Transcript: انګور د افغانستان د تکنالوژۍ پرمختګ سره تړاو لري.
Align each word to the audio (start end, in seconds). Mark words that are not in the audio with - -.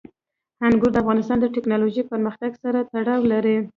انګور 0.67 0.91
د 0.93 0.97
افغانستان 1.03 1.37
د 1.41 1.45
تکنالوژۍ 1.55 2.03
پرمختګ 2.11 2.51
سره 2.63 2.79
تړاو 2.91 3.29
لري. 3.31 3.57